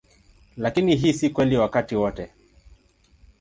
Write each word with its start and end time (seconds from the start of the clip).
Lakini 0.57 0.95
hii 0.95 1.13
si 1.13 1.29
kweli 1.29 1.57
wakati 1.57 1.95
wote. 1.95 2.31